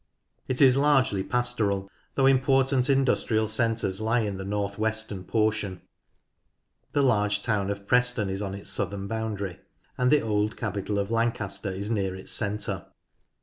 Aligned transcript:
It 0.47 0.63
is 0.63 0.77
largely 0.77 1.21
pastoral, 1.23 1.87
though 2.15 2.25
important 2.25 2.89
industrial 2.89 3.47
centres 3.47 4.01
lie 4.01 4.21
in 4.21 4.37
the 4.37 4.43
north 4.43 4.79
western 4.79 5.23
portion; 5.23 5.81
the 6.93 7.03
large 7.03 7.43
town 7.43 7.69
of 7.69 7.85
Preston 7.85 8.27
is 8.27 8.41
on 8.41 8.55
its 8.55 8.71
southern 8.71 9.05
boundary; 9.07 9.59
and 9.99 10.09
the 10.09 10.21
old 10.21 10.57
capital 10.57 10.97
of 10.97 11.11
Lancaster 11.11 11.69
is 11.69 11.91
near 11.91 12.15
its 12.15 12.31
centre. 12.31 12.87